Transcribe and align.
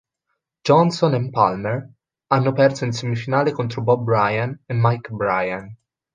Johnson 0.63 1.13
e 1.13 1.29
Palmer 1.29 1.91
hanno 2.31 2.53
perso 2.53 2.85
in 2.85 2.91
semifinale 2.91 3.51
contro 3.51 3.83
Bob 3.83 4.03
Bryan 4.03 4.49
e 4.65 4.73
Mike 4.73 5.11
Bryan. 5.11 5.77